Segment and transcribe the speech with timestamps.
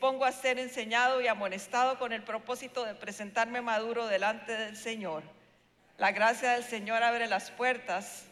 [0.00, 5.22] dispongo a ser enseñado y amonestado con el propósito de presentarme maduro delante del Señor.
[5.98, 8.24] La gracia del Señor abre las puertas.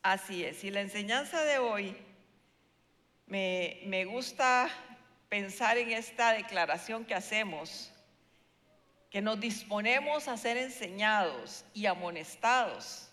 [0.00, 0.62] Así es.
[0.62, 1.96] Y la enseñanza de hoy
[3.26, 4.70] me, me gusta
[5.28, 7.92] pensar en esta declaración que hacemos,
[9.10, 13.10] que nos disponemos a ser enseñados y amonestados.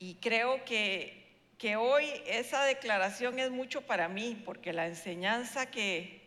[0.00, 1.25] Y creo que,
[1.58, 6.20] que hoy esa declaración es mucho para mí, porque la enseñanza que,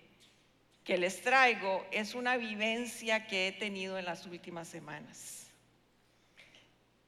[0.84, 5.48] que les traigo es una vivencia que he tenido en las últimas semanas.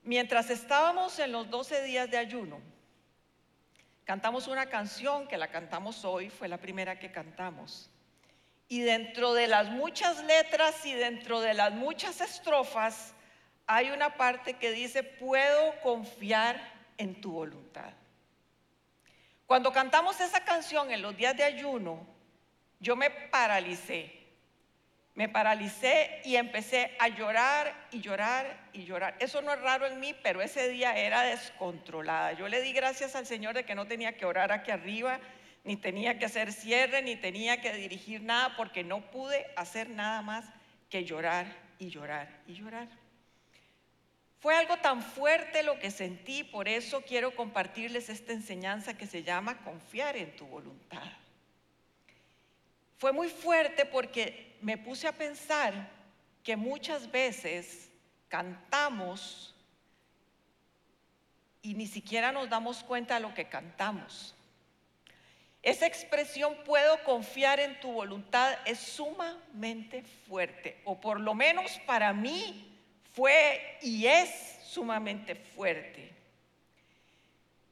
[0.03, 2.61] Mientras estábamos en los 12 días de ayuno,
[4.11, 7.89] Cantamos una canción que la cantamos hoy, fue la primera que cantamos.
[8.67, 13.13] Y dentro de las muchas letras y dentro de las muchas estrofas
[13.67, 16.61] hay una parte que dice, puedo confiar
[16.97, 17.93] en tu voluntad.
[19.51, 22.07] Cuando cantamos esa canción en los días de ayuno,
[22.79, 24.09] yo me paralicé
[25.13, 29.17] me paralicé y empecé a llorar y llorar y llorar.
[29.19, 32.31] Eso no es raro en mí, pero ese día era descontrolada.
[32.31, 35.19] Yo le di gracias al Señor de que no tenía que orar aquí arriba,
[35.65, 40.21] ni tenía que hacer cierre, ni tenía que dirigir nada, porque no pude hacer nada
[40.21, 40.45] más
[40.89, 41.45] que llorar
[41.77, 43.00] y llorar y llorar.
[44.41, 49.21] Fue algo tan fuerte lo que sentí, por eso quiero compartirles esta enseñanza que se
[49.21, 51.03] llama confiar en tu voluntad.
[52.97, 55.91] Fue muy fuerte porque me puse a pensar
[56.43, 57.91] que muchas veces
[58.29, 59.53] cantamos
[61.61, 64.33] y ni siquiera nos damos cuenta de lo que cantamos.
[65.61, 72.11] Esa expresión puedo confiar en tu voluntad es sumamente fuerte, o por lo menos para
[72.11, 72.70] mí
[73.13, 74.29] fue y es
[74.63, 76.11] sumamente fuerte.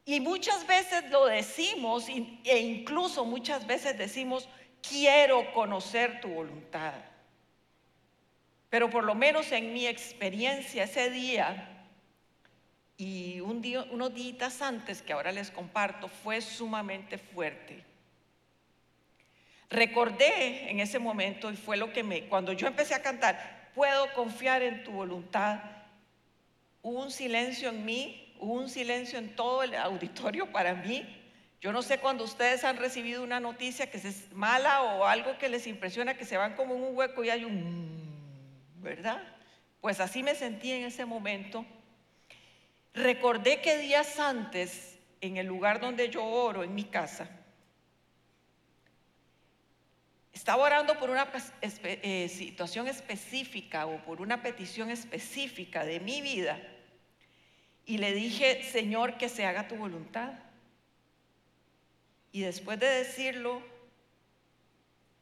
[0.05, 4.49] Y muchas veces lo decimos e incluso muchas veces decimos,
[4.81, 6.93] quiero conocer tu voluntad.
[8.69, 11.85] Pero por lo menos en mi experiencia ese día
[12.97, 17.83] y unos días antes que ahora les comparto fue sumamente fuerte.
[19.69, 24.11] Recordé en ese momento y fue lo que me, cuando yo empecé a cantar, puedo
[24.13, 25.61] confiar en tu voluntad,
[26.81, 31.05] hubo un silencio en mí, un silencio en todo el auditorio para mí
[31.61, 35.49] yo no sé cuando ustedes han recibido una noticia que es mala o algo que
[35.49, 37.99] les impresiona, que se van como en un hueco y hay un...
[38.77, 39.21] ¿verdad?
[39.81, 41.65] Pues así me sentí en ese momento.
[42.93, 47.29] Recordé que días antes, en el lugar donde yo oro, en mi casa,
[50.39, 51.27] estaba orando por una
[51.81, 56.57] eh, situación específica o por una petición específica de mi vida
[57.85, 60.31] y le dije, Señor, que se haga tu voluntad.
[62.31, 63.61] Y después de decirlo,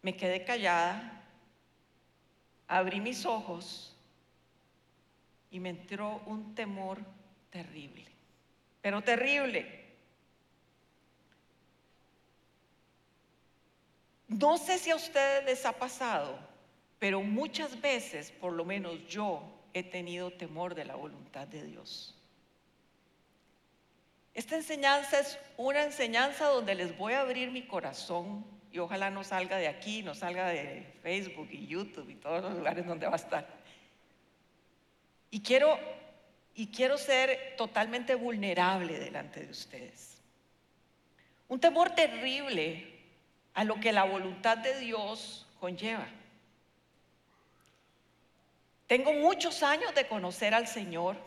[0.03, 1.23] me quedé callada,
[2.67, 3.95] abrí mis ojos
[5.49, 6.99] y me entró un temor
[7.49, 8.05] terrible,
[8.83, 9.86] pero terrible.
[14.27, 16.37] No sé si a ustedes les ha pasado,
[16.99, 19.43] pero muchas veces, por lo menos yo,
[19.73, 22.15] he tenido temor de la voluntad de Dios.
[24.33, 29.23] Esta enseñanza es una enseñanza donde les voy a abrir mi corazón y ojalá no
[29.23, 33.13] salga de aquí, no salga de Facebook y YouTube y todos los lugares donde va
[33.13, 33.47] a estar.
[35.31, 35.79] Y quiero,
[36.53, 40.21] y quiero ser totalmente vulnerable delante de ustedes.
[41.47, 42.96] Un temor terrible
[43.57, 46.07] a lo que la voluntad de Dios conlleva.
[48.87, 51.17] Tengo muchos años de conocer al Señor,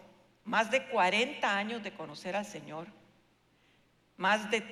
[0.47, 2.87] más de 40 años de conocer al Señor
[4.21, 4.63] más de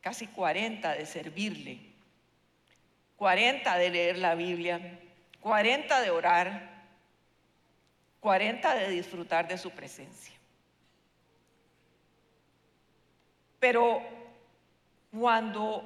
[0.00, 1.80] casi 40 de servirle,
[3.18, 4.98] 40 de leer la Biblia,
[5.40, 6.86] 40 de orar,
[8.20, 10.32] 40 de disfrutar de su presencia.
[13.60, 14.00] Pero
[15.12, 15.84] cuando,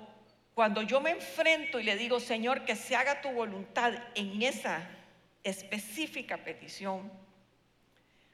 [0.55, 4.87] cuando yo me enfrento y le digo, Señor, que se haga tu voluntad en esa
[5.43, 7.11] específica petición,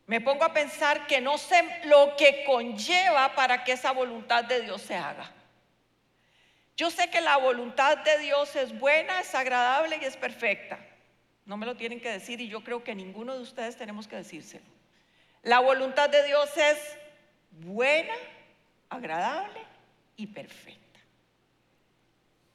[0.07, 4.63] me pongo a pensar que no sé lo que conlleva para que esa voluntad de
[4.63, 5.31] Dios se haga.
[6.77, 10.79] Yo sé que la voluntad de Dios es buena, es agradable y es perfecta.
[11.45, 14.17] No me lo tienen que decir y yo creo que ninguno de ustedes tenemos que
[14.17, 14.65] decírselo.
[15.43, 16.79] La voluntad de Dios es
[17.51, 18.15] buena,
[18.89, 19.61] agradable
[20.17, 20.88] y perfecta.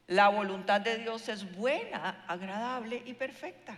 [0.07, 3.77] La voluntad de Dios es buena, agradable y perfecta.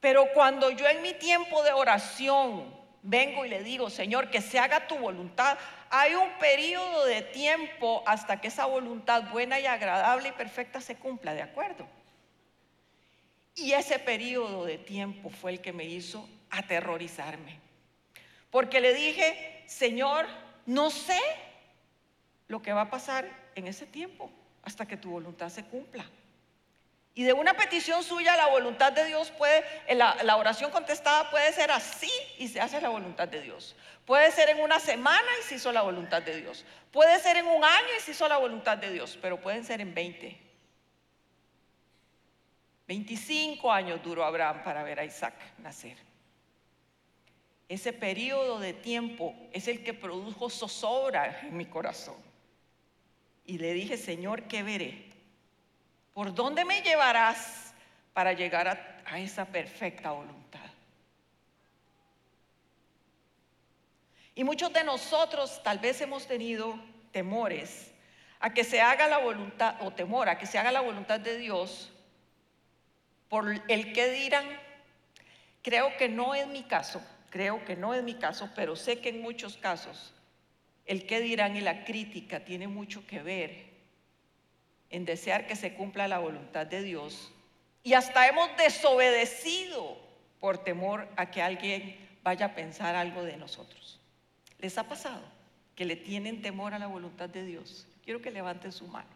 [0.00, 2.74] Pero cuando yo en mi tiempo de oración
[3.04, 5.58] vengo y le digo, Señor, que se haga tu voluntad.
[5.90, 10.96] Hay un periodo de tiempo hasta que esa voluntad buena y agradable y perfecta se
[10.96, 11.86] cumpla, ¿de acuerdo?
[13.54, 17.60] Y ese periodo de tiempo fue el que me hizo aterrorizarme.
[18.50, 20.26] Porque le dije, Señor,
[20.66, 21.20] no sé
[22.48, 24.30] lo que va a pasar en ese tiempo
[24.64, 26.04] hasta que tu voluntad se cumpla.
[27.16, 29.64] Y de una petición suya, la voluntad de Dios puede,
[29.94, 33.76] la, la, oración contestada puede ser así y se hace la voluntad de Dios.
[34.04, 36.64] Puede ser en una semana y se hizo la voluntad de Dios.
[36.90, 39.80] Puede ser en un año y se hizo la voluntad de Dios, pero pueden ser
[39.80, 40.40] en 20.
[42.88, 45.96] 25 años duró Abraham para ver a Isaac nacer.
[47.68, 52.33] Ese periodo de tiempo es el que produjo zozobra en mi corazón.
[53.46, 55.04] Y le dije, Señor, ¿qué veré?
[56.14, 57.74] ¿Por dónde me llevarás
[58.12, 60.60] para llegar a, esa perfecta voluntad?
[64.34, 66.78] Y muchos de nosotros tal vez hemos tenido
[67.12, 67.92] temores
[68.40, 71.36] a que se haga la voluntad, o temor a que se haga la voluntad de
[71.36, 71.92] Dios
[73.28, 74.46] por el que dirán.
[75.62, 79.10] Creo que no es mi caso, creo que no es mi caso, pero sé que
[79.10, 80.13] en muchos casos
[80.86, 83.74] el que dirán y la crítica tiene mucho que ver
[84.90, 87.32] en desear que se cumpla la voluntad de Dios
[87.82, 89.98] y hasta hemos desobedecido
[90.40, 94.00] por temor a que alguien vaya a pensar algo de nosotros.
[94.58, 95.22] ¿Les ha pasado
[95.74, 97.86] que le tienen temor a la voluntad de Dios?
[98.04, 99.08] Quiero que levanten su mano.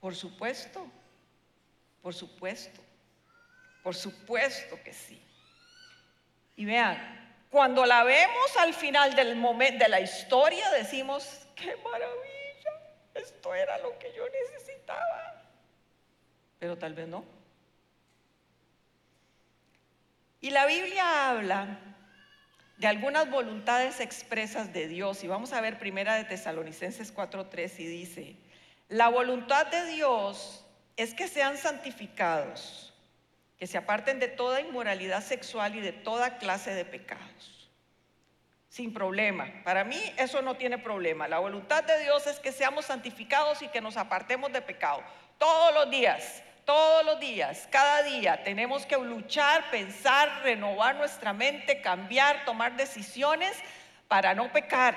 [0.00, 0.86] Por supuesto,
[2.02, 2.80] por supuesto,
[3.82, 5.20] por supuesto que sí.
[6.56, 7.21] Y vean,
[7.52, 12.70] cuando la vemos al final del momento de la historia, decimos, qué maravilla,
[13.14, 15.42] esto era lo que yo necesitaba.
[16.58, 17.26] Pero tal vez no.
[20.40, 21.78] Y la Biblia habla
[22.78, 25.22] de algunas voluntades expresas de Dios.
[25.22, 28.36] Y vamos a ver primera de Tesalonicenses 4:3 y dice,
[28.88, 30.64] la voluntad de Dios
[30.96, 32.91] es que sean santificados
[33.62, 37.70] que se aparten de toda inmoralidad sexual y de toda clase de pecados.
[38.68, 39.46] Sin problema.
[39.62, 41.28] Para mí eso no tiene problema.
[41.28, 45.00] La voluntad de Dios es que seamos santificados y que nos apartemos de pecado.
[45.38, 51.80] Todos los días, todos los días, cada día tenemos que luchar, pensar, renovar nuestra mente,
[51.80, 53.56] cambiar, tomar decisiones
[54.08, 54.96] para no pecar.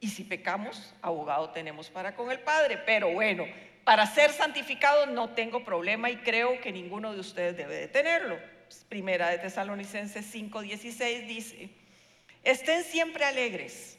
[0.00, 2.78] Y si pecamos, abogado tenemos para con el Padre.
[2.78, 3.46] Pero bueno,
[3.84, 8.38] para ser santificado no tengo problema y creo que ninguno de ustedes debe de tenerlo.
[8.88, 11.70] Primera de Tesalonicenses 5:16 dice,
[12.44, 13.98] estén siempre alegres,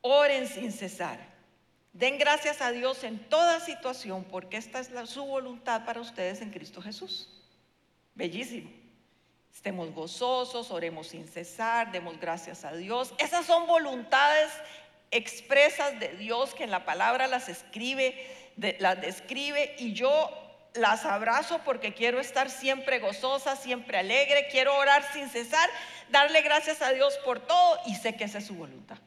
[0.00, 1.18] oren sin cesar,
[1.92, 6.50] den gracias a Dios en toda situación porque esta es su voluntad para ustedes en
[6.50, 7.28] Cristo Jesús.
[8.14, 8.70] Bellísimo.
[9.54, 13.12] Estemos gozosos, oremos sin cesar, demos gracias a Dios.
[13.18, 14.50] Esas son voluntades
[15.10, 20.30] expresas de Dios que en la palabra las escribe las describe y yo
[20.74, 25.68] las abrazo porque quiero estar siempre gozosa, siempre alegre, quiero orar sin cesar,
[26.10, 28.98] darle gracias a Dios por todo y sé que esa es su voluntad.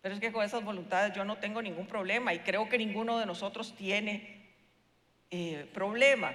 [0.00, 3.18] Pero es que con esas voluntades yo no tengo ningún problema y creo que ninguno
[3.18, 4.42] de nosotros tiene
[5.30, 6.32] eh, problema.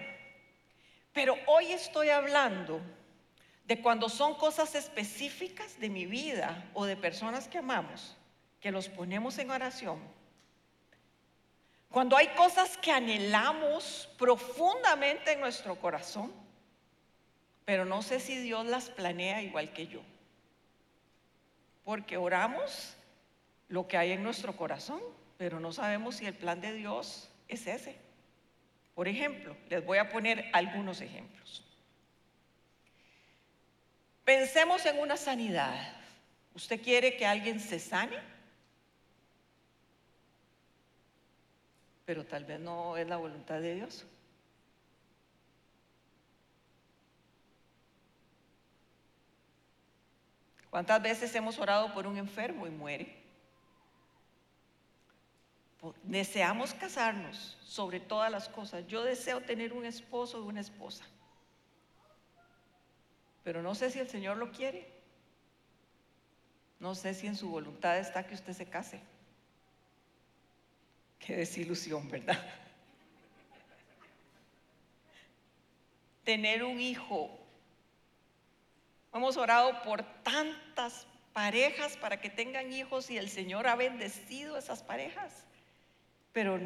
[1.13, 2.81] Pero hoy estoy hablando
[3.65, 8.15] de cuando son cosas específicas de mi vida o de personas que amamos,
[8.61, 10.16] que los ponemos en oración
[11.89, 16.31] cuando hay cosas que anhelamos profundamente en nuestro corazón,
[17.65, 20.01] pero no sé si Dios las planea igual que yo.
[21.83, 22.95] Porque oramos
[23.69, 25.01] lo que hay en nuestro corazón,
[25.37, 27.95] pero no sabemos si el plan de Dios es ese.
[28.95, 31.63] Por ejemplo, les voy a poner algunos ejemplos.
[34.25, 35.93] Pensemos en una sanidad.
[36.53, 38.17] ¿Usted quiere que alguien se sane?
[42.07, 44.05] Pero tal vez no es la voluntad de Dios.
[50.69, 53.13] ¿Cuántas veces hemos orado por un enfermo y muere?
[56.03, 58.87] Deseamos casarnos sobre todas las cosas.
[58.87, 61.03] Yo deseo tener un esposo y una esposa.
[63.43, 64.89] Pero no sé si el Señor lo quiere.
[66.79, 69.01] No sé si en su voluntad está que usted se case.
[71.19, 72.39] Qué desilusión, ¿verdad?
[76.23, 77.37] Tener un hijo.
[79.13, 84.83] Hemos orado por tantas parejas para que tengan hijos y el Señor ha bendecido esas
[84.83, 85.45] parejas.
[86.33, 86.59] Pero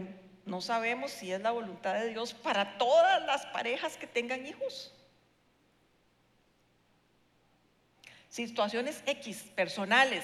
[0.46, 4.94] no sabemos si es la voluntad de Dios para todas las parejas que tengan hijos.
[8.32, 10.24] situaciones X, personales,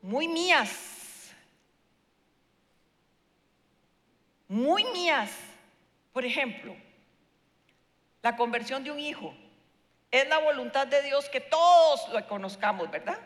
[0.00, 0.70] muy mías,
[4.48, 5.30] muy mías.
[6.12, 6.74] Por ejemplo,
[8.22, 9.34] la conversión de un hijo.
[10.10, 13.18] Es la voluntad de Dios que todos lo conozcamos, ¿verdad?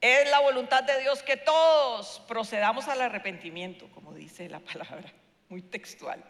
[0.00, 5.12] Es la voluntad de Dios que todos procedamos al arrepentimiento, como dice la palabra,
[5.48, 6.22] muy textual.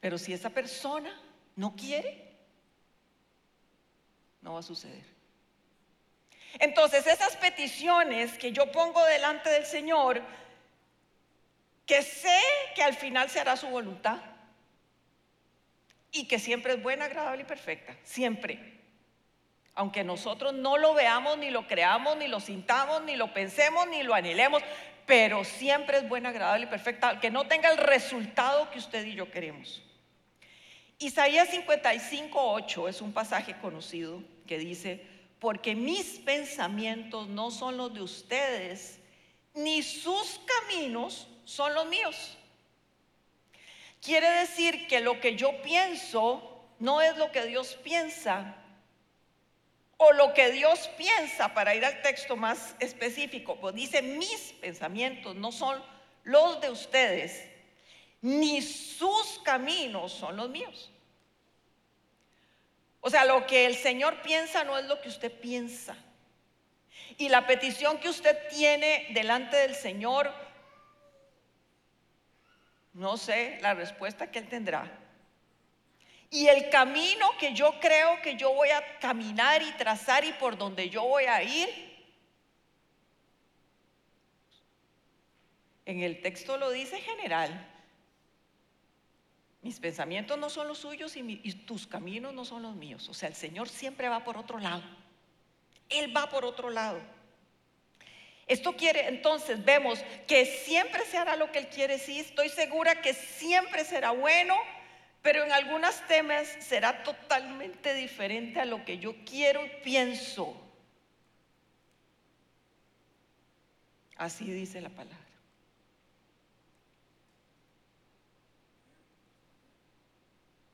[0.00, 1.20] Pero si esa persona
[1.54, 2.36] no quiere,
[4.40, 5.04] no va a suceder.
[6.58, 10.22] Entonces, esas peticiones que yo pongo delante del Señor,
[11.88, 12.38] que sé
[12.74, 14.18] que al final se hará su voluntad
[16.12, 18.60] y que siempre es buena, agradable y perfecta, siempre.
[19.74, 24.02] Aunque nosotros no lo veamos, ni lo creamos, ni lo sintamos, ni lo pensemos, ni
[24.02, 24.62] lo anhelemos,
[25.06, 29.14] pero siempre es buena, agradable y perfecta, que no tenga el resultado que usted y
[29.14, 29.82] yo queremos.
[30.98, 35.06] Isaías 55, 8 es un pasaje conocido que dice,
[35.38, 39.00] porque mis pensamientos no son los de ustedes,
[39.54, 42.36] ni sus caminos son los míos.
[44.02, 48.54] Quiere decir que lo que yo pienso no es lo que Dios piensa,
[49.96, 55.34] o lo que Dios piensa, para ir al texto más específico, pues dice, mis pensamientos
[55.36, 55.82] no son
[56.22, 57.48] los de ustedes,
[58.20, 60.90] ni sus caminos son los míos.
[63.00, 65.96] O sea, lo que el Señor piensa no es lo que usted piensa.
[67.16, 70.32] Y la petición que usted tiene delante del Señor,
[72.98, 74.90] no sé la respuesta que Él tendrá.
[76.30, 80.58] Y el camino que yo creo que yo voy a caminar y trazar y por
[80.58, 81.68] donde yo voy a ir,
[85.86, 87.66] en el texto lo dice general,
[89.62, 93.08] mis pensamientos no son los suyos y, tus caminos no son los míos.
[93.08, 94.82] O sea, el Señor siempre va por otro lado.
[95.88, 97.00] Él va por otro lado.
[98.48, 103.02] Esto quiere, entonces vemos que siempre se hará lo que Él quiere, sí, estoy segura
[103.02, 104.56] que siempre será bueno,
[105.20, 110.58] pero en algunos temas será totalmente diferente a lo que yo quiero y pienso.
[114.16, 115.18] Así dice la palabra.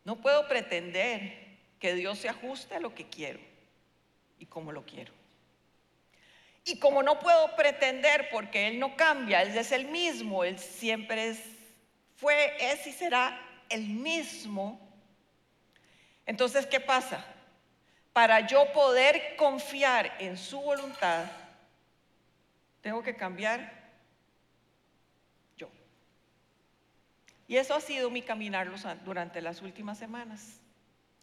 [0.04, 3.40] No puedo pretender que Dios se ajuste a lo que quiero
[4.38, 5.23] y como lo quiero.
[6.64, 11.28] Y como no puedo pretender, porque Él no cambia, Él es el mismo, Él siempre
[11.28, 11.40] es,
[12.16, 14.80] fue, es y será el mismo.
[16.26, 17.24] Entonces, ¿qué pasa?
[18.12, 21.24] Para yo poder confiar en su voluntad,
[22.80, 23.84] tengo que cambiar
[27.46, 28.70] Y eso ha sido mi caminar
[29.04, 30.60] durante las últimas semanas,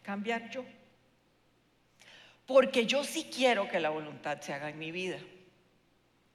[0.03, 0.63] cambiar yo.
[2.45, 5.17] Porque yo sí quiero que la voluntad se haga en mi vida.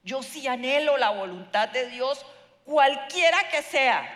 [0.03, 2.25] Yo sí anhelo la voluntad de Dios,
[2.63, 4.13] cualquiera que sea.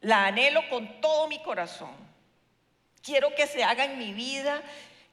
[0.00, 1.94] La anhelo con todo mi corazón.
[3.02, 4.62] Quiero que se haga en mi vida,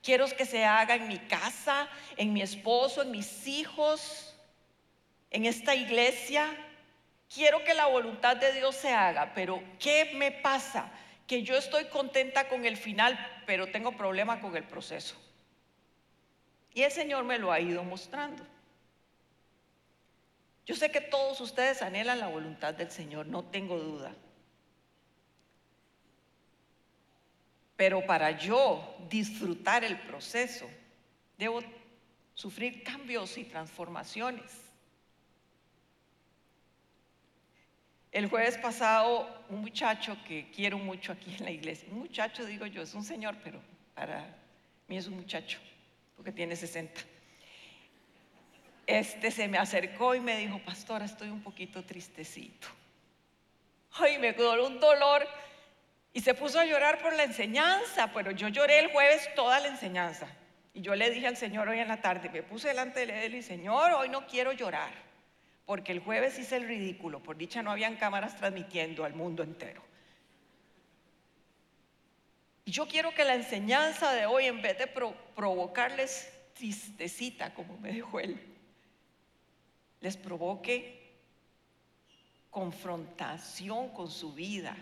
[0.01, 4.33] quiero que se haga en mi casa, en mi esposo, en mis hijos,
[5.33, 6.55] en esta iglesia,
[7.33, 10.91] quiero que la voluntad de Dios se haga, pero ¿qué me pasa?
[11.25, 13.17] Que yo estoy contenta con el final,
[13.47, 15.15] pero tengo problema con el proceso.
[16.73, 18.43] Y el Señor me lo ha ido mostrando.
[20.65, 24.15] Yo sé que todos ustedes anhelan la voluntad del Señor, no tengo duda.
[27.75, 30.69] Pero para yo disfrutar el proceso,
[31.37, 31.61] debo
[32.33, 34.63] sufrir cambios y transformaciones.
[38.11, 42.67] El jueves pasado, un muchacho que quiero mucho aquí en la iglesia, un muchacho digo
[42.67, 43.59] yo, es un señor, pero
[43.95, 44.23] para
[44.87, 45.59] mí es un muchacho,
[46.15, 47.01] porque tiene 60.
[48.85, 52.67] Este se me acercó y me dijo, pastora, estoy un poquito tristecito.
[53.93, 55.27] Ay, me dio un dolor
[56.11, 59.67] y se puso a llorar por la enseñanza, pero yo lloré el jueves toda la
[59.67, 60.27] enseñanza.
[60.73, 63.35] Y yo le dije al Señor hoy en la tarde, me puse delante de él
[63.35, 65.13] y Señor, hoy no quiero llorar
[65.65, 69.81] porque el jueves hice el ridículo, por dicha no habían cámaras transmitiendo al mundo entero.
[72.73, 78.19] Yo quiero que la enseñanza de hoy, en vez de provocarles tristecita, como me dijo
[78.19, 78.35] él,
[80.01, 81.19] les provoque
[82.49, 84.75] confrontación con su vida,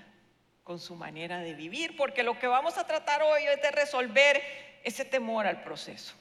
[0.64, 4.42] con su manera de vivir, porque lo que vamos a tratar hoy es de resolver
[4.86, 6.14] ese temor al proceso.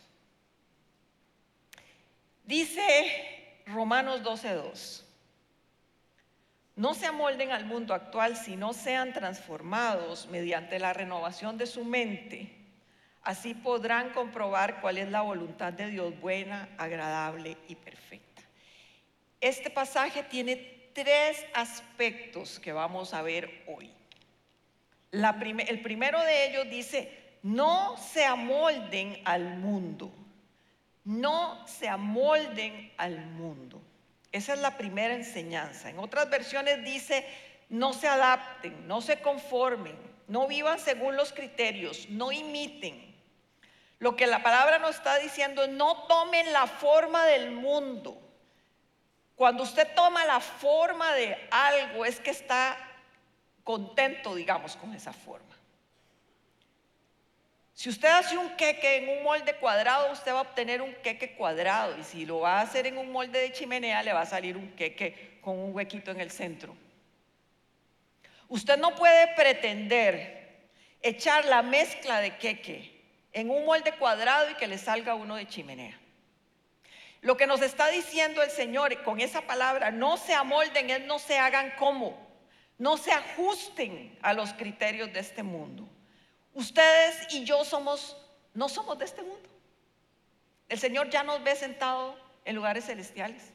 [2.42, 5.04] Dice Romanos 12:2.
[6.80, 12.56] No se amolden al mundo actual, sino sean transformados mediante la renovación de su mente.
[13.20, 18.40] Así podrán comprobar cuál es la voluntad de Dios buena, agradable y perfecta.
[19.42, 20.56] Este pasaje tiene
[20.94, 23.92] tres aspectos que vamos a ver hoy.
[25.12, 30.10] el primero de ellos dice, no se amolden al mundo,
[31.04, 33.82] no se amolden al mundo.
[34.32, 35.90] Esa es la primera enseñanza.
[35.90, 37.26] En otras versiones dice,
[37.68, 39.96] no se adapten, no se conformen,
[40.28, 43.10] no vivan según los criterios, no imiten.
[43.98, 48.20] Lo que la palabra nos está diciendo es no tomen la forma del mundo.
[49.36, 52.76] Cuando usted toma la forma de algo es que está
[53.64, 55.59] contento, digamos, con esa forma.
[57.80, 61.32] Si usted hace un queque en un molde cuadrado, usted va a obtener un queque
[61.32, 61.96] cuadrado.
[61.98, 64.54] Y si lo va a hacer en un molde de chimenea, le va a salir
[64.58, 66.76] un queque con un huequito en el centro.
[68.48, 70.68] Usted no puede pretender
[71.00, 75.48] echar la mezcla de queque en un molde cuadrado y que le salga uno de
[75.48, 75.98] chimenea.
[77.22, 81.38] Lo que nos está diciendo el Señor con esa palabra, no se amolden, no se
[81.38, 82.14] hagan como,
[82.76, 85.88] no se ajusten a los criterios de este mundo.
[86.54, 88.16] Ustedes y yo somos,
[88.54, 89.48] no somos de este mundo.
[90.68, 93.52] El Señor ya nos ve sentado en lugares celestiales.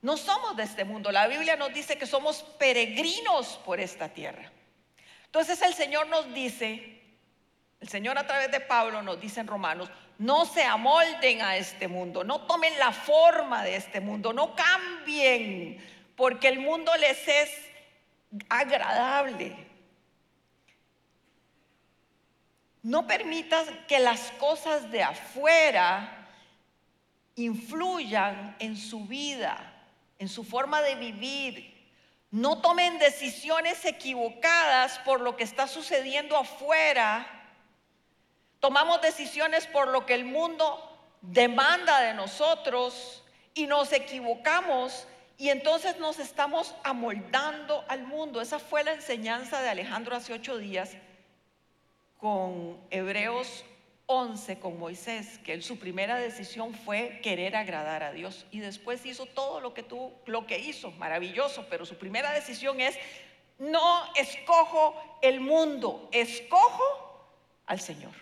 [0.00, 1.10] No somos de este mundo.
[1.10, 4.50] La Biblia nos dice que somos peregrinos por esta tierra.
[5.24, 7.02] Entonces el Señor nos dice,
[7.80, 11.86] el Señor a través de Pablo nos dice en Romanos, no se amolden a este
[11.86, 15.84] mundo, no tomen la forma de este mundo, no cambien,
[16.16, 17.50] porque el mundo les es
[18.48, 19.67] agradable.
[22.82, 26.28] No permitas que las cosas de afuera
[27.34, 29.56] influyan en su vida,
[30.18, 31.74] en su forma de vivir.
[32.30, 37.38] No tomen decisiones equivocadas por lo que está sucediendo afuera
[38.60, 40.84] Tomamos decisiones por lo que el mundo
[41.20, 43.22] demanda de nosotros
[43.54, 48.40] y nos equivocamos y entonces nos estamos amoldando al mundo.
[48.40, 50.96] Esa fue la enseñanza de Alejandro hace ocho días
[52.18, 53.64] con Hebreos
[54.10, 59.26] 11 con Moisés, que su primera decisión fue querer agradar a Dios y después hizo
[59.26, 62.96] todo lo que tú lo que hizo, maravilloso, pero su primera decisión es
[63.58, 67.26] no escojo el mundo, escojo
[67.66, 68.12] al Señor.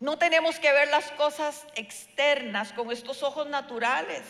[0.00, 4.22] No tenemos que ver las cosas externas con estos ojos naturales,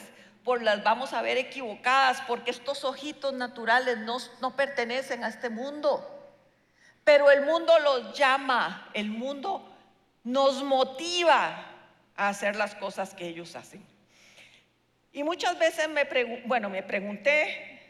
[0.44, 5.48] por las vamos a ver equivocadas, porque estos ojitos naturales no, no pertenecen a este
[5.48, 6.10] mundo.
[7.02, 9.74] Pero el mundo los llama, el mundo
[10.22, 11.66] nos motiva
[12.16, 13.84] a hacer las cosas que ellos hacen.
[15.12, 16.04] Y muchas veces me,
[16.46, 17.80] bueno, me pregunté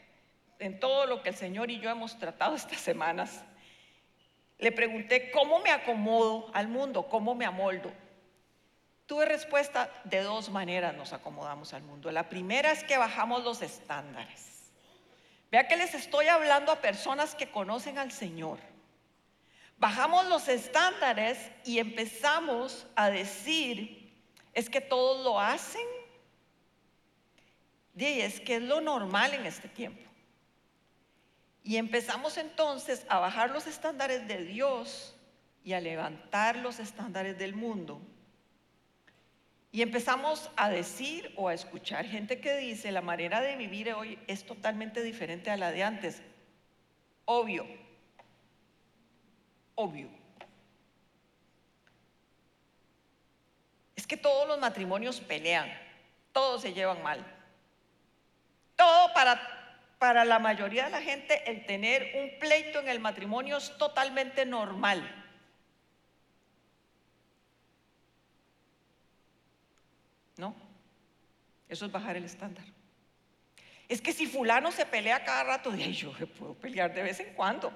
[0.59, 3.43] en todo lo que el Señor y yo hemos tratado estas semanas,
[4.59, 7.03] le pregunté, ¿cómo me acomodo al mundo?
[7.09, 7.91] ¿Cómo me amoldo?
[9.05, 12.11] Tuve respuesta de dos maneras nos acomodamos al mundo.
[12.11, 14.71] La primera es que bajamos los estándares.
[15.51, 18.57] Vea que les estoy hablando a personas que conocen al Señor.
[19.77, 24.11] Bajamos los estándares y empezamos a decir,
[24.53, 25.85] es que todos lo hacen.
[27.95, 30.01] Y es que es lo normal en este tiempo.
[31.63, 35.15] Y empezamos entonces a bajar los estándares de Dios
[35.63, 38.01] y a levantar los estándares del mundo.
[39.75, 44.17] Y empezamos a decir o a escuchar gente que dice, la manera de vivir hoy
[44.25, 46.21] es totalmente diferente a la de antes.
[47.25, 47.67] Obvio,
[49.75, 50.07] obvio.
[53.97, 55.69] Es que todos los matrimonios pelean,
[56.31, 57.19] todos se llevan mal.
[58.77, 59.55] Todo para
[59.99, 64.45] para la mayoría de la gente el tener un pleito en el matrimonio es totalmente
[64.45, 65.01] normal.
[70.37, 70.53] ¿No?
[71.67, 72.65] Eso es bajar el estándar.
[73.87, 77.71] Es que si fulano se pelea cada rato, yo puedo pelear de vez en cuando.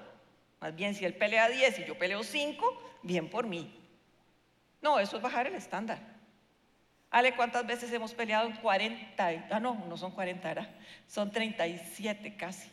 [0.60, 3.76] Más bien, si él pelea 10 y yo peleo 5, bien por mí.
[4.82, 5.98] No, eso es bajar el estándar.
[7.10, 9.46] Ale, ¿cuántas veces hemos peleado en 40?
[9.50, 12.70] Ah, no, no son 40, era, son 37 casi.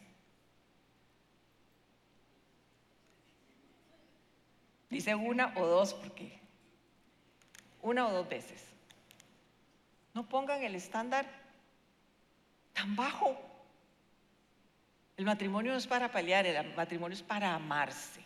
[4.89, 6.39] Dice una o dos, porque
[7.81, 8.66] una o dos veces.
[10.17, 11.27] No pongan el estándar
[12.73, 13.39] tan bajo.
[15.15, 18.21] El matrimonio no es para pelear, el matrimonio es para amarse,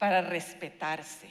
[0.00, 1.30] para respetarse,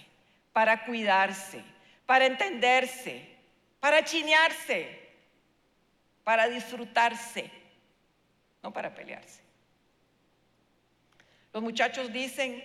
[0.54, 1.62] para cuidarse,
[2.06, 3.36] para entenderse,
[3.82, 5.10] para chinearse,
[6.24, 7.52] para disfrutarse,
[8.64, 9.42] no para pelearse.
[11.52, 12.64] Los muchachos dicen,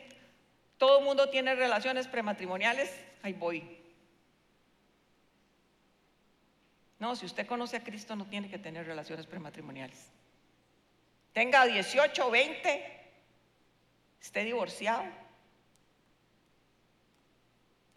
[0.78, 2.88] todo el mundo tiene relaciones prematrimoniales,
[3.24, 3.75] ahí voy.
[6.98, 10.10] No, si usted conoce a Cristo no tiene que tener relaciones prematrimoniales.
[11.32, 13.10] Tenga 18 o 20,
[14.20, 15.04] esté divorciado,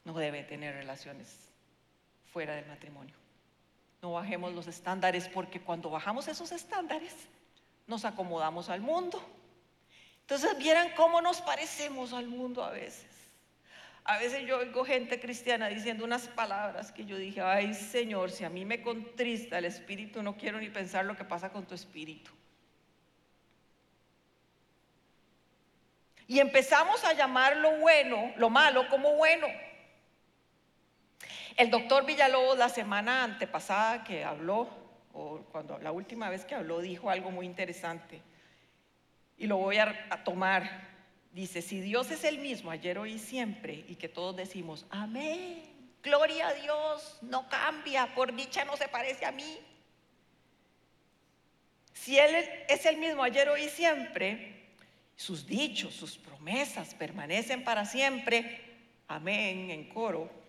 [0.03, 1.33] no debe tener relaciones
[2.33, 3.15] fuera del matrimonio.
[4.01, 7.13] No bajemos los estándares porque cuando bajamos esos estándares
[7.87, 9.21] nos acomodamos al mundo.
[10.21, 13.18] Entonces vieran cómo nos parecemos al mundo a veces.
[14.09, 18.43] A veces yo oigo gente cristiana diciendo unas palabras que yo dije, ay Señor, si
[18.43, 21.75] a mí me contrista el espíritu, no quiero ni pensar lo que pasa con tu
[21.75, 22.31] espíritu.
[26.25, 29.45] Y empezamos a llamar lo bueno, lo malo como bueno.
[31.55, 34.69] El doctor Villalobos la semana antepasada que habló,
[35.13, 38.23] o cuando la última vez que habló, dijo algo muy interesante.
[39.37, 40.89] Y lo voy a, a tomar.
[41.31, 45.63] Dice, si Dios es el mismo ayer, hoy y siempre, y que todos decimos, amén,
[46.01, 49.57] gloria a Dios, no cambia, por dicha no se parece a mí.
[51.93, 52.35] Si Él
[52.67, 54.69] es el mismo ayer, hoy y siempre,
[55.15, 58.61] sus dichos, sus promesas permanecen para siempre,
[59.07, 60.39] amén, en coro,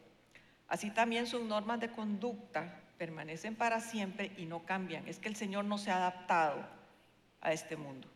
[0.70, 5.06] Así también sus normas de conducta permanecen para siempre y no cambian.
[5.08, 6.64] Es que el Señor no se ha adaptado
[7.40, 8.06] a este mundo.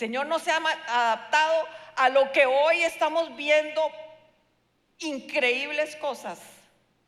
[0.00, 3.82] Señor no se ha adaptado a lo que hoy estamos viendo,
[4.98, 6.40] increíbles cosas,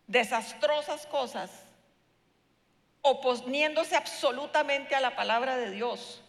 [0.06, 1.50] desastrosas cosas,
[3.00, 6.22] oponiéndose absolutamente a la palabra de Dios.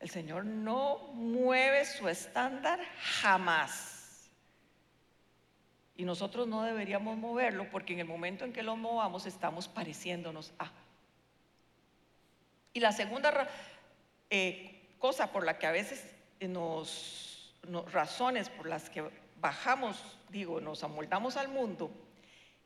[0.00, 2.80] El Señor no mueve su estándar
[3.20, 4.28] jamás.
[5.94, 10.52] Y nosotros no deberíamos moverlo porque en el momento en que lo movamos estamos pareciéndonos
[10.58, 10.68] a.
[12.72, 13.48] Y la segunda
[14.30, 16.04] eh, cosa por la que a veces
[16.40, 17.52] nos,
[17.92, 19.02] razones por las que
[19.40, 21.90] bajamos, digo, nos amoldamos al mundo,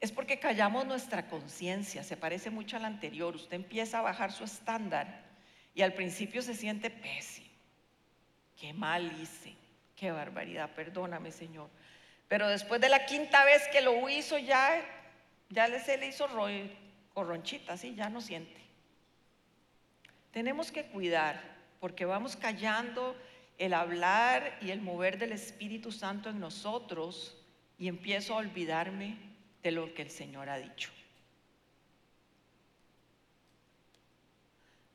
[0.01, 3.35] es porque callamos nuestra conciencia, se parece mucho a la anterior.
[3.35, 5.25] Usted empieza a bajar su estándar
[5.75, 7.49] y al principio se siente pésimo.
[8.61, 9.55] Qué mal hice,
[9.97, 11.71] qué barbaridad, perdóname Señor.
[12.29, 14.85] Pero después de la quinta vez que lo hizo, ya,
[15.49, 16.29] ya se le hizo
[17.15, 18.61] corronchita, así ya no siente.
[20.33, 21.41] Tenemos que cuidar,
[21.85, 23.15] porque vamos callando
[23.59, 27.37] el hablar y el mover del Espíritu Santo en nosotros
[27.79, 29.19] y empiezo a olvidarme
[29.63, 30.89] de lo que el Señor ha dicho.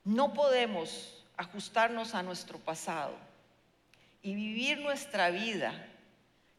[0.03, 3.15] No podemos ajustarnos a nuestro pasado
[4.23, 5.89] y vivir nuestra vida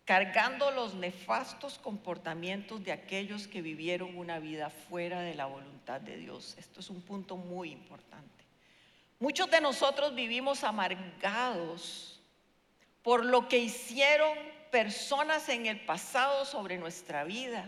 [0.05, 6.19] cargando los nefastos comportamientos de aquellos que vivieron una vida fuera de la voluntad de
[6.19, 6.55] Dios.
[6.57, 8.40] Esto es un punto muy importante.
[9.21, 12.19] Muchos de nosotros vivimos amargados
[13.03, 14.33] por lo que hicieron
[14.71, 17.67] personas en el pasado sobre nuestra vida.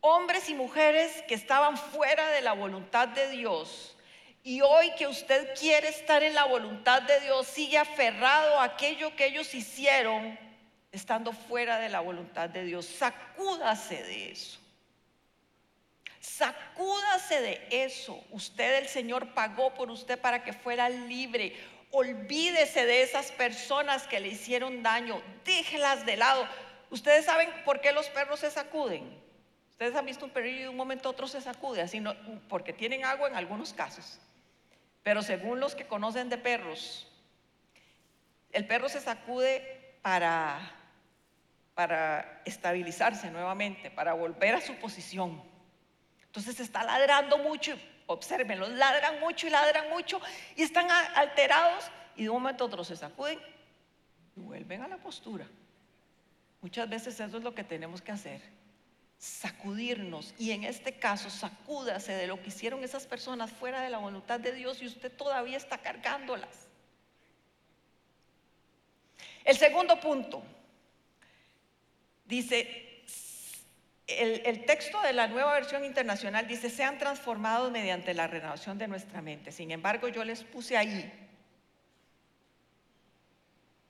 [0.00, 3.96] Hombres y mujeres que estaban fuera de la voluntad de Dios.
[4.42, 9.14] Y hoy que usted quiere estar en la voluntad de Dios, sigue aferrado a aquello
[9.14, 10.36] que ellos hicieron
[10.90, 12.86] estando fuera de la voluntad de Dios.
[12.86, 14.61] Sacúdase de eso.
[16.22, 18.24] Sacúdase de eso.
[18.30, 21.56] Usted, el Señor, pagó por usted para que fuera libre.
[21.90, 25.20] Olvídese de esas personas que le hicieron daño.
[25.44, 26.48] Déjelas de lado.
[26.90, 29.20] Ustedes saben por qué los perros se sacuden.
[29.70, 32.14] Ustedes han visto un perro y de un momento a otro se sacude, así no,
[32.48, 34.20] porque tienen agua en algunos casos.
[35.02, 37.08] Pero según los que conocen de perros,
[38.52, 40.78] el perro se sacude para
[41.74, 45.42] para estabilizarse nuevamente, para volver a su posición.
[46.32, 50.18] Entonces está ladrando mucho, observenlo, ladran mucho y ladran mucho
[50.56, 51.84] y están alterados
[52.16, 53.38] y de un momento a otro se sacuden
[54.34, 55.46] y vuelven a la postura.
[56.62, 58.40] Muchas veces eso es lo que tenemos que hacer,
[59.18, 63.98] sacudirnos y en este caso sacúdase de lo que hicieron esas personas fuera de la
[63.98, 66.66] voluntad de Dios y usted todavía está cargándolas.
[69.44, 70.42] El segundo punto,
[72.32, 72.91] Dice,
[74.18, 79.22] el, texto de la nueva versión internacional dice, sean transformados mediante la renovación de nuestra
[79.22, 79.52] mente.
[79.52, 81.12] Sin embargo, yo les puse ahí,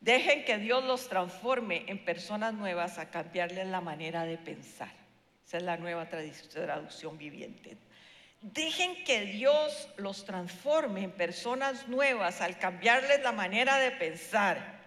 [0.01, 4.93] dejen que Dios los transforme en personas nuevas a cambiarles la manera de pensar.
[5.47, 7.77] Esa es la nueva traducción viviente.
[8.41, 14.83] Dejen que Dios los transforme en personas nuevas al cambiarles la manera de pensar.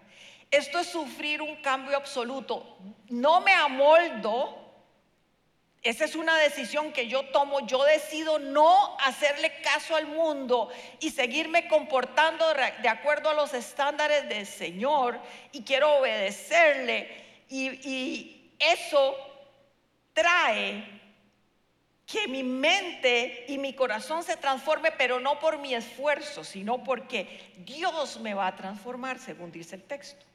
[0.52, 2.78] Esto es sufrir un cambio absoluto.
[3.10, 4.65] No me amoldo
[5.86, 7.68] Esa es una decisión que yo tomo.
[7.68, 12.44] Yo decido no hacerle caso al mundo y seguirme comportando
[12.82, 15.20] de acuerdo a los estándares del Señor
[15.52, 17.44] y quiero obedecerle.
[17.50, 19.16] Y, eso
[20.14, 20.90] trae
[22.08, 27.54] que mi mente y mi corazón se transforme, pero no por mi esfuerzo, sino porque
[27.58, 30.26] Dios me va a transformar, según dice el texto.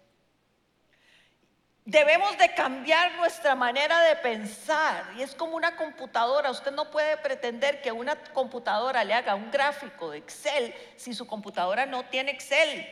[1.90, 5.12] Debemos de cambiar nuestra manera de pensar.
[5.16, 6.48] Y es como una computadora.
[6.52, 11.26] Usted no puede pretender que una computadora le haga un gráfico de Excel si su
[11.26, 12.86] computadora no tiene Excel.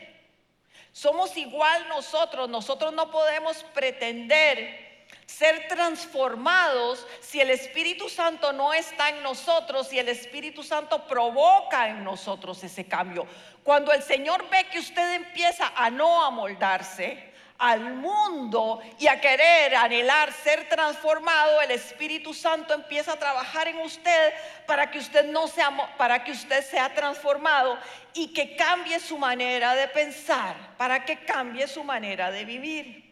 [0.91, 2.49] Somos igual nosotros.
[2.49, 10.01] Nosotros no podemos pretender ser transformados si el Espíritu Santo no está en nosotros, si
[10.01, 13.29] el Espíritu Santo provoca en nosotros ese cambio.
[13.63, 17.28] Cuando el Señor ve que usted empieza a no amoldarse,
[17.59, 23.79] al mundo y a querer anhelar ser transformado, el Espíritu Santo empieza a trabajar en
[23.79, 24.33] usted
[24.67, 27.77] para que usted no sea para que usted sea transformado
[28.15, 33.09] y que cambie su manera de pensar, para que cambie su manera de vivir.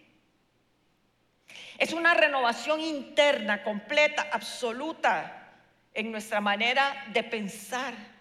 [1.79, 5.51] Es una renovación interna, completa, absoluta
[5.93, 8.16] en nuestra manera de pensar.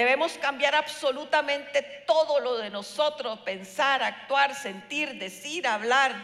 [0.00, 6.14] Debemos cambiar absolutamente todo lo de nosotros, pensar, actuar, sentir, decir, hablar.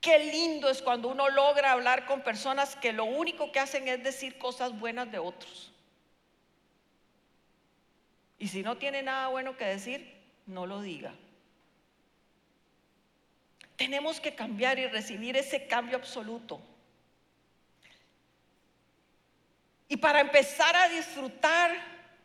[0.00, 4.00] Qué lindo es cuando uno logra hablar con personas que lo único que hacen es
[4.04, 5.72] decir cosas buenas de otros.
[8.38, 11.12] Y si no tiene nada bueno que decir, no lo diga.
[13.74, 16.60] Tenemos que cambiar y recibir ese cambio absoluto.
[19.88, 21.72] Y para empezar a disfrutar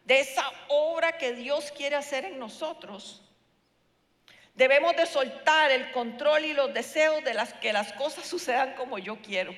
[0.05, 3.23] de esa obra que Dios quiere hacer en nosotros,
[4.53, 8.99] debemos de soltar el control y los deseos de las que las cosas sucedan como
[8.99, 9.55] yo quiero.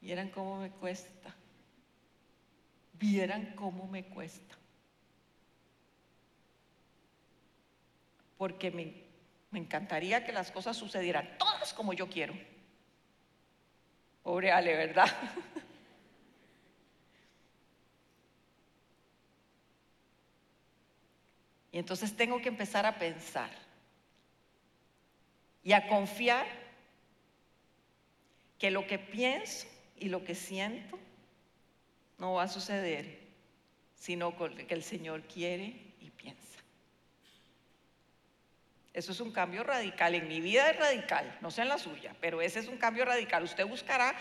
[0.00, 1.34] Vieran cómo me cuesta.
[2.94, 4.56] Vieran cómo me cuesta.
[8.38, 8.94] Porque me,
[9.50, 12.34] me encantaría que las cosas sucedieran todas como yo quiero.
[14.22, 15.08] Pobre Ale, ¿verdad?
[21.72, 23.50] Y entonces tengo que empezar a pensar
[25.64, 26.46] y a confiar
[28.58, 29.66] que lo que pienso
[29.98, 30.98] y lo que siento
[32.18, 33.20] no va a suceder,
[33.96, 36.58] sino que el Señor quiere y piensa.
[38.92, 40.14] Eso es un cambio radical.
[40.14, 43.04] En mi vida es radical, no sé en la suya, pero ese es un cambio
[43.04, 43.42] radical.
[43.42, 44.14] Usted buscará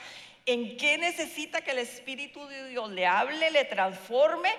[0.46, 4.50] en qué necesita que el Espíritu de Dios le hable, le transforme,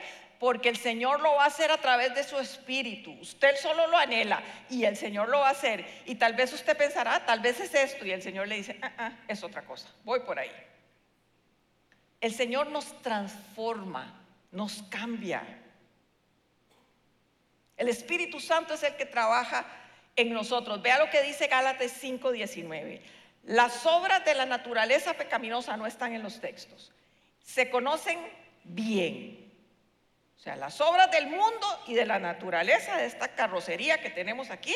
[0.42, 3.12] porque el Señor lo va a hacer a través de su espíritu.
[3.20, 5.86] Usted solo lo anhela y el Señor lo va a hacer.
[6.04, 8.76] Y tal vez usted pensará, ah, tal vez es esto, y el Señor le dice,
[8.82, 10.50] ah, ah, es otra cosa, voy por ahí.
[12.20, 15.44] El Señor nos transforma, nos cambia.
[17.76, 19.64] El Espíritu Santo es el que trabaja
[20.16, 20.82] en nosotros.
[20.82, 23.00] Vea lo que dice Gálatas 5:19.
[23.44, 26.90] Las obras de la naturaleza pecaminosa no están en los textos.
[27.44, 28.18] Se conocen
[28.64, 29.41] bien.
[30.42, 34.50] O sea, las obras del mundo y de la naturaleza de esta carrocería que tenemos
[34.50, 34.74] aquí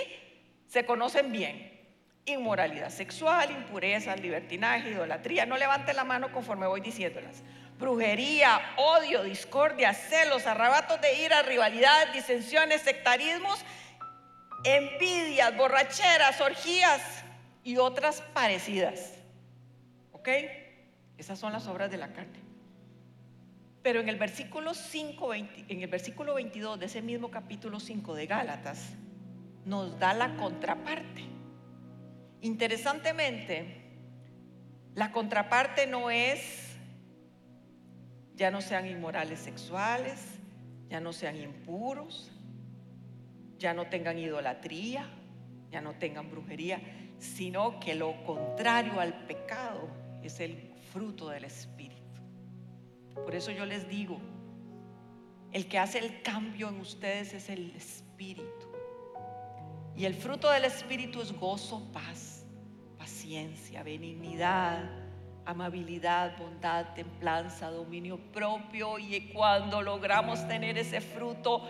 [0.69, 1.85] se conocen bien.
[2.25, 5.45] Inmoralidad sexual, impureza, libertinaje, idolatría.
[5.45, 7.43] No levante la mano conforme voy diciéndolas.
[7.81, 13.59] Brujería, odio, discordia, celos, arrebatos de ira, rivalidades, disensiones, sectarismos,
[14.63, 17.03] envidias, borracheras, orgías
[17.65, 19.15] y otras parecidas.
[20.13, 20.29] ¿Ok?
[21.19, 22.46] Esas son las obras de la carne.
[23.87, 28.27] Pero en el versículo 5, en el versículo 22 de ese mismo capítulo 5 de
[28.27, 28.97] Gálatas,
[29.65, 31.23] nos da la contraparte.
[32.41, 33.93] Interesantemente,
[34.97, 36.77] la contraparte no es
[38.35, 40.21] ya no sean inmorales sexuales,
[40.89, 42.33] ya no sean impuros,
[43.57, 45.09] ya no tengan idolatría,
[45.71, 46.81] ya no tengan brujería,
[47.21, 49.89] sino que lo contrario al pecado
[50.25, 51.96] es el fruto del Espíritu.
[53.25, 54.19] Por eso yo les digo,
[55.53, 58.67] el que hace el cambio en ustedes es el Espíritu.
[59.97, 62.45] Y el fruto del Espíritu es gozo, paz,
[62.99, 64.85] paciencia, benignidad,
[65.47, 68.99] amabilidad, bondad, templanza, dominio propio.
[68.99, 71.63] Y cuando logramos tener ese fruto,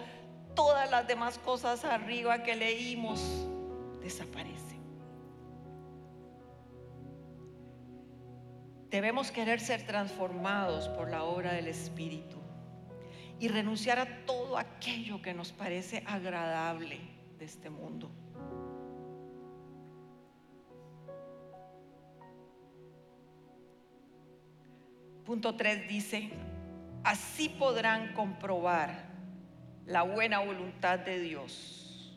[0.57, 3.47] todas las demás cosas arriba que leímos
[4.01, 4.76] desaparecen.
[8.91, 12.39] Debemos querer ser transformados por la obra del Espíritu
[13.39, 17.01] y renunciar a todo aquello que nos parece agradable
[17.39, 18.11] de este mundo.
[25.25, 26.31] Punto 3 dice,
[27.03, 29.07] así podrán comprobar
[29.85, 32.17] la buena voluntad de Dios.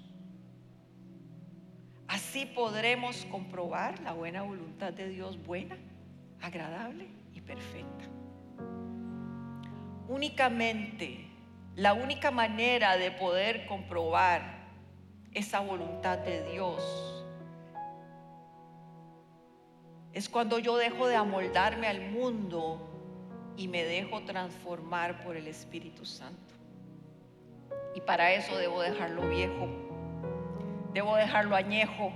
[2.07, 5.75] Así podremos comprobar la buena voluntad de Dios, buena,
[6.41, 8.05] agradable y perfecta.
[10.07, 11.27] Únicamente,
[11.75, 14.67] la única manera de poder comprobar
[15.33, 17.25] esa voluntad de Dios
[20.13, 22.89] es cuando yo dejo de amoldarme al mundo
[23.55, 26.53] y me dejo transformar por el Espíritu Santo.
[27.93, 29.67] Y para eso debo dejarlo viejo,
[30.93, 32.11] debo dejarlo añejo,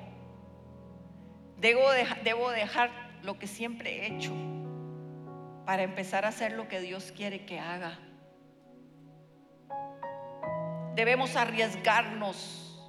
[1.60, 1.82] debo,
[2.24, 4.34] debo dejar lo que siempre he hecho
[5.66, 7.98] para empezar a hacer lo que Dios quiere que haga.
[10.96, 12.80] Debemos arriesgarnos,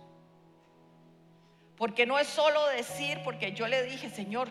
[1.77, 4.49] porque no es solo decir, porque yo le dije, Señor,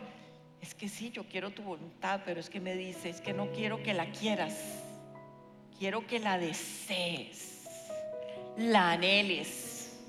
[0.61, 3.51] es que sí, yo quiero tu voluntad, pero es que me dice, es que no
[3.51, 4.81] quiero que la quieras,
[5.77, 7.67] quiero que la desees,
[8.57, 9.99] la anheles,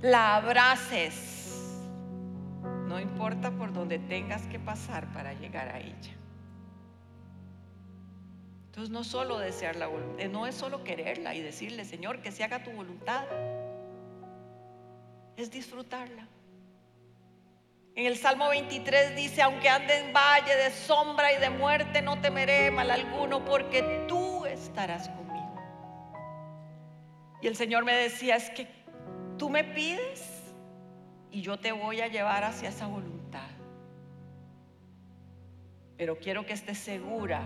[0.00, 1.59] la abraces,
[2.90, 6.12] no importa por donde tengas que pasar para llegar a ella.
[8.66, 12.42] Entonces no solo desear la voluntad, no es solo quererla y decirle, Señor, que se
[12.42, 13.26] haga tu voluntad,
[15.36, 16.26] es disfrutarla.
[17.94, 22.20] En el Salmo 23 dice, aunque ande en valle de sombra y de muerte, no
[22.20, 25.54] temeré mal alguno, porque tú estarás conmigo.
[27.40, 28.66] Y el Señor me decía, es que
[29.38, 30.29] tú me pides
[31.32, 33.48] y yo te voy a llevar hacia esa voluntad.
[35.96, 37.42] Pero quiero que estés segura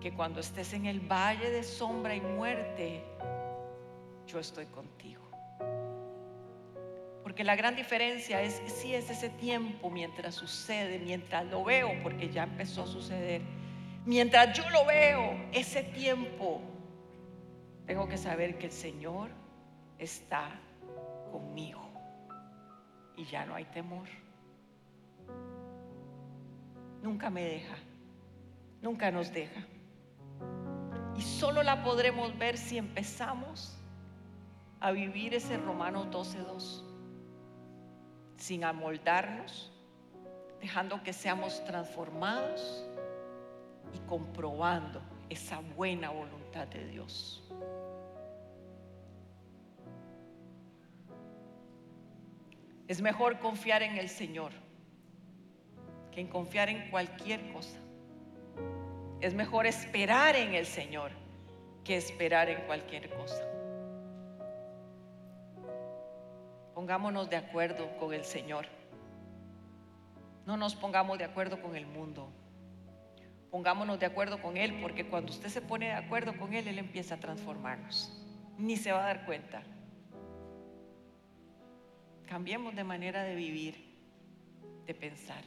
[0.00, 3.02] que cuando estés en el valle de sombra y muerte,
[4.26, 5.22] yo estoy contigo.
[7.22, 12.28] Porque la gran diferencia es si es ese tiempo mientras sucede, mientras lo veo, porque
[12.30, 13.42] ya empezó a suceder.
[14.04, 16.62] Mientras yo lo veo, ese tiempo,
[17.86, 19.30] tengo que saber que el Señor
[19.98, 20.48] está
[21.32, 21.87] conmigo
[23.18, 24.06] y ya no hay temor.
[27.02, 27.74] Nunca me deja,
[28.80, 29.60] nunca nos deja.
[31.16, 33.76] Y solo la podremos ver si empezamos
[34.80, 36.84] a vivir ese Romanos 12.2
[38.36, 39.72] sin amoldarnos,
[40.60, 42.86] dejando que seamos transformados
[43.92, 47.42] y comprobando esa buena voluntad de Dios.
[52.88, 54.50] Es mejor confiar en el Señor
[56.10, 57.78] que en confiar en cualquier cosa.
[59.20, 61.10] Es mejor esperar en el Señor
[61.84, 63.44] que esperar en cualquier cosa.
[66.74, 68.66] Pongámonos de acuerdo con el Señor.
[70.46, 72.30] No nos pongamos de acuerdo con el mundo.
[73.50, 76.78] Pongámonos de acuerdo con Él, porque cuando usted se pone de acuerdo con Él, Él
[76.78, 78.10] empieza a transformarnos.
[78.56, 79.62] Ni se va a dar cuenta.
[82.28, 83.74] Cambiemos de manera de vivir,
[84.86, 85.42] de pensar.